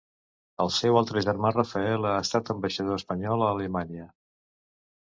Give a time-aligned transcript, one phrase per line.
[0.63, 4.13] El seu altre germà Rafael ha estat ambaixador espanyol a Alemanya.